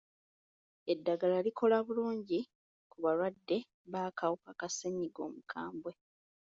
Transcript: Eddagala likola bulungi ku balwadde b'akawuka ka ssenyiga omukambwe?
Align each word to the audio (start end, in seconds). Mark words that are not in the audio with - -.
Eddagala 0.91 1.37
likola 1.45 1.77
bulungi 1.85 2.39
ku 2.91 2.97
balwadde 3.03 3.57
b'akawuka 3.91 4.51
ka 4.59 4.67
ssenyiga 4.71 5.19
omukambwe? 5.27 5.91